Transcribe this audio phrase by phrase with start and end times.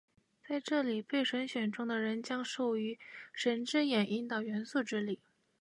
[0.47, 2.97] 在这里，被神选中的人将被授予
[3.31, 5.19] 「神之眼」，引导元素之力。